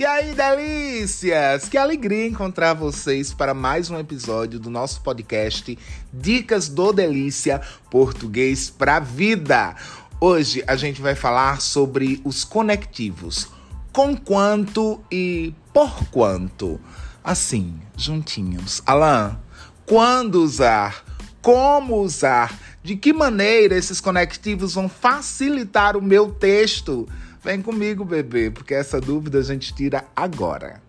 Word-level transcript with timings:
E 0.00 0.06
aí, 0.06 0.34
delícias! 0.34 1.68
Que 1.68 1.76
alegria 1.76 2.26
encontrar 2.26 2.72
vocês 2.72 3.34
para 3.34 3.52
mais 3.52 3.90
um 3.90 3.98
episódio 3.98 4.58
do 4.58 4.70
nosso 4.70 5.02
podcast 5.02 5.78
Dicas 6.10 6.70
do 6.70 6.90
Delícia 6.90 7.60
Português 7.90 8.70
para 8.70 8.98
Vida. 8.98 9.76
Hoje 10.18 10.64
a 10.66 10.74
gente 10.74 11.02
vai 11.02 11.14
falar 11.14 11.60
sobre 11.60 12.18
os 12.24 12.44
conectivos. 12.44 13.48
Com 13.92 14.16
quanto 14.16 15.04
e 15.12 15.52
por 15.70 16.06
quanto. 16.06 16.80
Assim, 17.22 17.78
juntinhos. 17.94 18.80
Alan, 18.86 19.38
quando 19.84 20.42
usar? 20.42 21.04
Como 21.42 21.96
usar? 21.96 22.58
De 22.82 22.96
que 22.96 23.12
maneira 23.12 23.76
esses 23.76 24.00
conectivos 24.00 24.72
vão 24.72 24.88
facilitar 24.88 25.94
o 25.94 26.00
meu 26.00 26.32
texto? 26.32 27.06
Vem 27.42 27.62
comigo, 27.62 28.04
bebê, 28.04 28.50
porque 28.50 28.74
essa 28.74 29.00
dúvida 29.00 29.38
a 29.38 29.42
gente 29.42 29.74
tira 29.74 30.04
agora. 30.14 30.82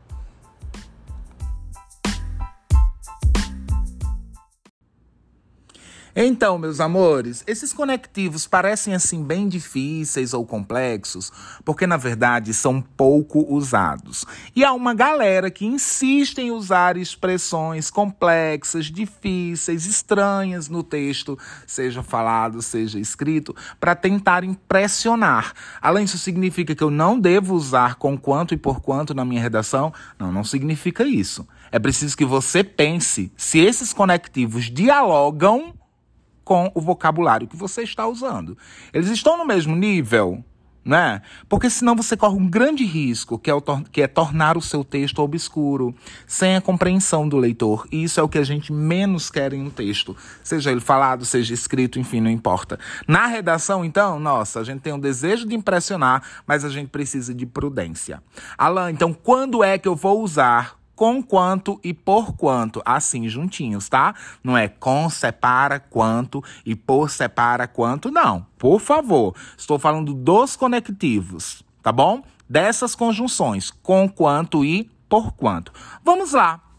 Então, 6.15 6.57
meus 6.57 6.79
amores, 6.79 7.43
esses 7.47 7.71
conectivos 7.71 8.45
parecem 8.45 8.93
assim 8.93 9.23
bem 9.23 9.47
difíceis 9.47 10.33
ou 10.33 10.45
complexos, 10.45 11.31
porque 11.63 11.87
na 11.87 11.95
verdade 11.95 12.53
são 12.53 12.81
pouco 12.81 13.45
usados. 13.53 14.25
E 14.55 14.63
há 14.63 14.73
uma 14.73 14.93
galera 14.93 15.49
que 15.49 15.65
insiste 15.65 16.39
em 16.39 16.51
usar 16.51 16.97
expressões 16.97 17.89
complexas, 17.89 18.87
difíceis, 18.87 19.85
estranhas 19.85 20.67
no 20.67 20.83
texto, 20.83 21.37
seja 21.65 22.03
falado, 22.03 22.61
seja 22.61 22.99
escrito, 22.99 23.55
para 23.79 23.95
tentar 23.95 24.43
impressionar. 24.43 25.53
Além 25.81 26.05
disso, 26.05 26.17
significa 26.17 26.75
que 26.75 26.83
eu 26.83 26.91
não 26.91 27.17
devo 27.17 27.55
usar 27.55 27.95
com 27.95 28.17
quanto 28.17 28.53
e 28.53 28.57
por 28.57 28.81
quanto 28.81 29.13
na 29.13 29.23
minha 29.23 29.41
redação? 29.41 29.93
Não, 30.19 30.31
não 30.31 30.43
significa 30.43 31.05
isso. 31.05 31.47
É 31.71 31.79
preciso 31.79 32.17
que 32.17 32.25
você 32.25 32.63
pense 32.63 33.31
se 33.37 33.59
esses 33.59 33.93
conectivos 33.93 34.65
dialogam 34.65 35.73
com 36.51 36.69
o 36.75 36.81
vocabulário 36.81 37.47
que 37.47 37.55
você 37.55 37.81
está 37.81 38.05
usando. 38.05 38.57
Eles 38.91 39.07
estão 39.07 39.37
no 39.37 39.45
mesmo 39.45 39.73
nível? 39.73 40.43
Né? 40.83 41.21
Porque 41.47 41.69
senão 41.69 41.95
você 41.95 42.17
corre 42.17 42.35
um 42.35 42.49
grande 42.49 42.83
risco, 42.83 43.39
que 43.39 43.49
é, 43.49 43.53
que 43.89 44.01
é 44.01 44.07
tornar 44.07 44.57
o 44.57 44.61
seu 44.61 44.83
texto 44.83 45.19
obscuro, 45.19 45.95
sem 46.27 46.57
a 46.57 46.61
compreensão 46.61 47.25
do 47.25 47.37
leitor. 47.37 47.87
E 47.89 48.03
isso 48.03 48.19
é 48.19 48.23
o 48.23 48.27
que 48.27 48.37
a 48.37 48.43
gente 48.43 48.73
menos 48.73 49.29
quer 49.29 49.53
em 49.53 49.61
um 49.61 49.69
texto, 49.69 50.13
seja 50.43 50.71
ele 50.71 50.81
falado, 50.81 51.23
seja 51.23 51.53
escrito, 51.53 51.97
enfim, 51.97 52.19
não 52.19 52.29
importa. 52.29 52.77
Na 53.07 53.27
redação, 53.27 53.85
então, 53.85 54.19
nossa, 54.19 54.59
a 54.59 54.63
gente 54.65 54.81
tem 54.81 54.91
um 54.91 54.99
desejo 54.99 55.47
de 55.47 55.55
impressionar, 55.55 56.21
mas 56.45 56.65
a 56.65 56.69
gente 56.69 56.89
precisa 56.89 57.33
de 57.33 57.45
prudência. 57.45 58.21
Alan, 58.57 58.91
então 58.91 59.13
quando 59.13 59.63
é 59.63 59.77
que 59.77 59.87
eu 59.87 59.95
vou 59.95 60.21
usar 60.21 60.80
com 61.01 61.19
quanto 61.23 61.79
e 61.83 61.95
por 61.95 62.33
quanto, 62.33 62.79
assim 62.85 63.27
juntinhos, 63.27 63.89
tá? 63.89 64.13
Não 64.43 64.55
é 64.55 64.67
com 64.67 65.09
separa 65.09 65.79
quanto 65.79 66.43
e 66.63 66.75
por 66.75 67.09
separa 67.09 67.67
quanto, 67.67 68.11
não. 68.11 68.45
Por 68.55 68.79
favor, 68.79 69.35
estou 69.57 69.79
falando 69.79 70.13
dos 70.13 70.55
conectivos, 70.55 71.63
tá 71.81 71.91
bom? 71.91 72.21
Dessas 72.47 72.93
conjunções, 72.93 73.71
com 73.71 74.07
quanto 74.07 74.63
e 74.63 74.91
por 75.09 75.31
quanto. 75.31 75.73
Vamos 76.05 76.33
lá. 76.33 76.70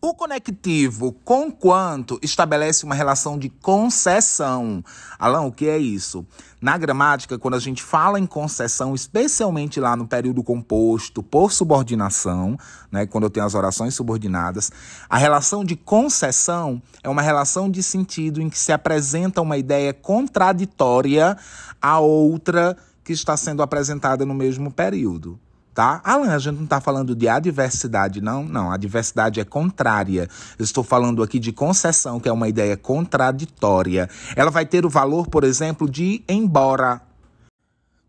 O 0.00 0.14
conectivo 0.14 1.10
com 1.24 1.50
quanto 1.50 2.20
estabelece 2.22 2.84
uma 2.84 2.94
relação 2.94 3.36
de 3.36 3.48
concessão. 3.48 4.84
Alan, 5.18 5.40
o 5.40 5.50
que 5.50 5.68
é 5.68 5.76
isso? 5.76 6.24
Na 6.60 6.78
gramática, 6.78 7.36
quando 7.36 7.54
a 7.54 7.58
gente 7.58 7.82
fala 7.82 8.20
em 8.20 8.24
concessão, 8.24 8.94
especialmente 8.94 9.80
lá 9.80 9.96
no 9.96 10.06
período 10.06 10.40
composto 10.44 11.20
por 11.20 11.50
subordinação, 11.50 12.56
né, 12.92 13.06
quando 13.06 13.24
eu 13.24 13.30
tenho 13.30 13.44
as 13.44 13.56
orações 13.56 13.92
subordinadas, 13.96 14.70
a 15.10 15.18
relação 15.18 15.64
de 15.64 15.74
concessão 15.74 16.80
é 17.02 17.08
uma 17.08 17.22
relação 17.22 17.68
de 17.68 17.82
sentido 17.82 18.40
em 18.40 18.48
que 18.48 18.58
se 18.58 18.70
apresenta 18.70 19.42
uma 19.42 19.58
ideia 19.58 19.92
contraditória 19.92 21.36
à 21.82 21.98
outra 21.98 22.76
que 23.02 23.12
está 23.12 23.36
sendo 23.36 23.64
apresentada 23.64 24.24
no 24.24 24.34
mesmo 24.34 24.70
período 24.70 25.40
tá? 25.78 26.00
Alan, 26.02 26.34
a 26.34 26.38
gente 26.40 26.56
não 26.56 26.64
está 26.64 26.80
falando 26.80 27.14
de 27.14 27.28
adversidade, 27.28 28.20
não? 28.20 28.42
Não, 28.42 28.72
a 28.72 28.74
adversidade 28.74 29.38
é 29.38 29.44
contrária. 29.44 30.28
Eu 30.58 30.64
estou 30.64 30.82
falando 30.82 31.22
aqui 31.22 31.38
de 31.38 31.52
concessão, 31.52 32.18
que 32.18 32.28
é 32.28 32.32
uma 32.32 32.48
ideia 32.48 32.76
contraditória. 32.76 34.10
Ela 34.34 34.50
vai 34.50 34.66
ter 34.66 34.84
o 34.84 34.88
valor, 34.88 35.28
por 35.28 35.44
exemplo, 35.44 35.88
de 35.88 36.24
embora. 36.28 37.00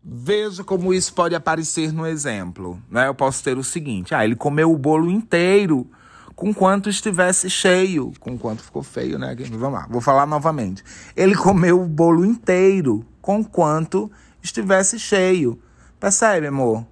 Veja 0.02 0.64
como 0.64 0.92
isso 0.92 1.14
pode 1.14 1.32
aparecer 1.32 1.92
no 1.92 2.04
exemplo. 2.04 2.76
Né? 2.90 3.06
Eu 3.06 3.14
posso 3.14 3.40
ter 3.44 3.56
o 3.56 3.62
seguinte: 3.62 4.16
ah, 4.16 4.24
ele 4.24 4.34
comeu 4.34 4.72
o 4.72 4.76
bolo 4.76 5.08
inteiro 5.08 5.88
com 6.34 6.52
quanto 6.52 6.90
estivesse 6.90 7.48
cheio. 7.48 8.12
Com 8.18 8.36
quanto 8.36 8.64
ficou 8.64 8.82
feio, 8.82 9.16
né? 9.16 9.32
Vamos 9.48 9.78
lá, 9.78 9.86
vou 9.88 10.00
falar 10.00 10.26
novamente. 10.26 10.82
Ele 11.14 11.36
comeu 11.36 11.80
o 11.80 11.86
bolo 11.86 12.24
inteiro 12.24 13.06
com 13.22 13.44
quanto 13.44 14.10
estivesse 14.42 14.98
cheio. 14.98 15.56
Percebe, 16.00 16.48
amor? 16.48 16.84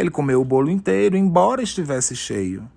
Ele 0.00 0.10
comeu 0.10 0.40
o 0.40 0.44
bolo 0.44 0.70
inteiro, 0.70 1.16
embora 1.16 1.62
estivesse 1.62 2.16
cheio. 2.16 2.68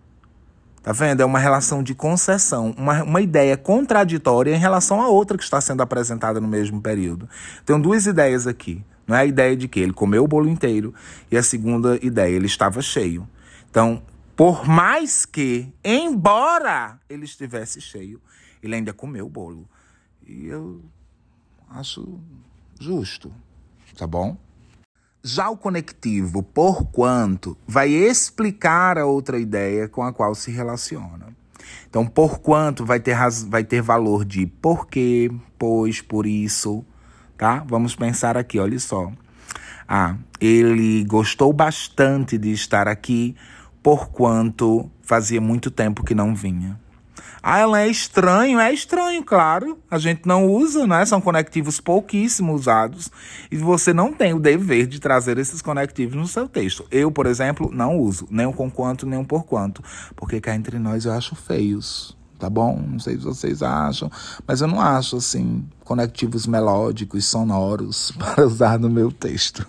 Tá 0.84 0.92
vendo? 0.92 1.22
É 1.22 1.26
uma 1.26 1.40
relação 1.40 1.82
de 1.82 1.96
concessão, 1.96 2.76
uma, 2.78 3.04
uma 3.04 3.22
ideia 3.22 3.56
contraditória 3.56 4.54
em 4.54 4.60
relação 4.60 5.02
a 5.02 5.08
outra 5.08 5.38
que 5.38 5.44
está 5.44 5.62
sendo 5.62 5.82
apresentada 5.82 6.42
no 6.42 6.48
mesmo 6.48 6.82
período. 6.82 7.30
Tem 7.66 7.80
duas 7.80 8.06
ideias 8.06 8.46
aqui. 8.46 8.84
Não 9.08 9.16
é 9.16 9.22
a 9.22 9.26
ideia 9.26 9.56
de 9.56 9.68
que 9.70 9.80
ele 9.80 9.94
comeu 9.94 10.26
o 10.26 10.28
bolo 10.28 10.50
inteiro 10.50 10.94
e 11.32 11.38
a 11.38 11.44
segunda 11.44 11.98
ideia, 12.06 12.36
ele 12.36 12.48
estava 12.48 12.82
cheio. 12.82 13.28
Então, 13.70 14.04
por 14.36 14.68
mais 14.68 15.26
que, 15.26 15.72
embora 15.84 17.00
ele 17.10 17.24
estivesse 17.24 17.80
cheio, 17.80 18.22
ele 18.62 18.76
ainda 18.76 18.92
comeu 18.92 19.26
o 19.26 19.30
bolo. 19.30 19.68
E 20.26 20.48
eu 20.48 20.82
acho 21.70 22.20
justo, 22.80 23.34
tá 23.98 24.06
bom? 24.08 24.38
Já 25.26 25.50
o 25.50 25.56
conectivo 25.56 26.44
por 26.44 26.84
quanto 26.88 27.58
vai 27.66 27.90
explicar 27.90 28.98
a 28.98 29.06
outra 29.06 29.40
ideia 29.40 29.88
com 29.88 30.04
a 30.04 30.12
qual 30.12 30.36
se 30.36 30.52
relaciona. 30.52 31.28
Então, 31.90 32.06
por 32.06 32.40
quanto 32.40 32.86
vai 32.86 33.00
ter, 33.00 33.16
vai 33.48 33.64
ter 33.64 33.82
valor 33.82 34.26
de 34.26 34.46
porquê, 34.46 35.32
pois, 35.58 36.02
por 36.02 36.26
isso, 36.26 36.84
tá? 37.38 37.64
Vamos 37.66 37.96
pensar 37.96 38.36
aqui, 38.36 38.60
olha 38.60 38.78
só. 38.78 39.14
Ah, 39.88 40.18
ele 40.42 41.06
gostou 41.06 41.54
bastante 41.54 42.38
de 42.38 42.52
estar 42.52 42.90
aqui, 42.90 43.34
por 43.82 44.10
quanto 44.10 44.92
fazia 45.02 45.40
muito 45.40 45.72
tempo 45.72 46.04
que 46.04 46.14
não 46.14 46.36
vinha. 46.36 46.78
Ah, 47.42 47.60
ela 47.60 47.82
é 47.82 47.88
estranho, 47.88 48.60
é 48.60 48.74
estranho, 48.74 49.24
claro. 49.24 49.78
A 49.92 49.98
gente 49.98 50.26
não 50.26 50.48
usa, 50.48 50.88
né? 50.88 51.06
São 51.06 51.20
conectivos 51.20 51.80
pouquíssimo 51.80 52.54
usados. 52.54 53.10
E 53.52 53.58
você 53.58 53.94
não 53.94 54.14
tem 54.14 54.34
o 54.34 54.40
dever 54.40 54.88
de 54.88 55.00
trazer 55.00 55.38
esses 55.38 55.62
conectivos 55.62 56.16
no 56.16 56.28
seu 56.28 56.48
texto. 56.48 56.86
Eu, 56.90 57.12
por 57.12 57.26
exemplo, 57.26 57.70
não 57.72 57.98
uso, 57.98 58.28
nem 58.32 58.46
o 58.46 58.54
com 58.54 58.72
quanto, 58.72 59.06
nem 59.06 59.20
o 59.20 59.26
por 59.26 59.44
quanto. 59.44 59.84
Porque 60.16 60.40
cá 60.40 60.56
entre 60.56 60.80
nós 60.80 61.06
eu 61.06 61.12
acho 61.12 61.36
feios. 61.36 62.18
Tá 62.40 62.50
bom? 62.50 62.78
Não 62.86 63.00
sei 63.00 63.16
se 63.16 63.24
vocês 63.24 63.64
acham, 63.64 64.12
mas 64.46 64.60
eu 64.60 64.68
não 64.68 64.82
acho 64.82 65.16
assim 65.16 65.66
conectivos 65.86 66.46
melódicos, 66.46 67.26
sonoros 67.26 68.12
para 68.20 68.46
usar 68.46 68.78
no 68.78 68.90
meu 68.90 69.12
texto. 69.12 69.66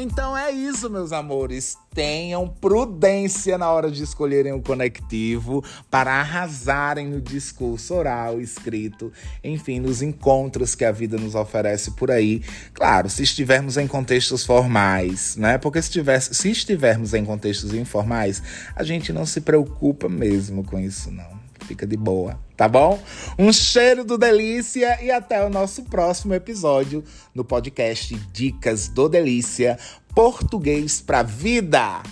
Então 0.00 0.36
é 0.36 0.52
isso, 0.52 0.88
meus 0.88 1.10
amores. 1.10 1.76
Tenham 1.92 2.46
prudência 2.48 3.58
na 3.58 3.68
hora 3.68 3.90
de 3.90 4.04
escolherem 4.04 4.52
o 4.52 4.62
conectivo 4.62 5.64
para 5.90 6.12
arrasarem 6.12 7.08
no 7.08 7.20
discurso 7.20 7.94
oral, 7.94 8.40
escrito, 8.40 9.12
enfim, 9.42 9.80
nos 9.80 10.00
encontros 10.00 10.76
que 10.76 10.84
a 10.84 10.92
vida 10.92 11.16
nos 11.16 11.34
oferece 11.34 11.90
por 11.90 12.12
aí. 12.12 12.42
Claro, 12.72 13.10
se 13.10 13.24
estivermos 13.24 13.76
em 13.76 13.88
contextos 13.88 14.46
formais, 14.46 15.34
né? 15.36 15.58
Porque 15.58 15.82
se, 15.82 15.90
tivesse, 15.90 16.32
se 16.32 16.48
estivermos 16.48 17.12
em 17.12 17.24
contextos 17.24 17.74
informais, 17.74 18.40
a 18.76 18.84
gente 18.84 19.12
não 19.12 19.26
se 19.26 19.40
preocupa 19.40 20.08
mesmo 20.08 20.62
com 20.62 20.78
isso, 20.78 21.10
não. 21.10 21.37
Fica 21.68 21.86
de 21.86 21.98
boa, 21.98 22.40
tá 22.56 22.66
bom? 22.66 22.98
Um 23.38 23.52
cheiro 23.52 24.02
do 24.02 24.16
Delícia 24.16 25.04
e 25.04 25.10
até 25.10 25.44
o 25.44 25.50
nosso 25.50 25.82
próximo 25.82 26.32
episódio 26.32 27.04
no 27.34 27.44
podcast 27.44 28.14
Dicas 28.32 28.88
do 28.88 29.06
Delícia 29.06 29.78
Português 30.14 31.02
pra 31.02 31.22
Vida. 31.22 32.02